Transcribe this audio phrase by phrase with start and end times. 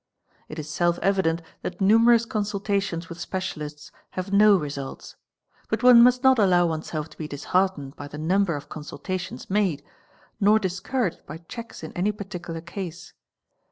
[0.21, 5.15] | f It is self evident that numerous consultations with specialists have no results;
[5.69, 9.83] but one must not allow oneself to be disheartened by the number of consultations made,
[10.39, 13.13] nor discouraged by checks in any parti cular case.